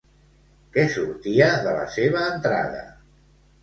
Que 0.77 0.85
sortia 0.95 1.51
de 1.69 1.77
la 1.79 1.87
seva 2.01 2.27
entrada? 2.35 2.85